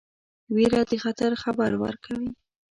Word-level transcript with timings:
ویره 0.55 0.81
د 0.89 0.93
خطر 1.03 1.31
خبر 1.43 1.71
ورکوي. 1.83 2.29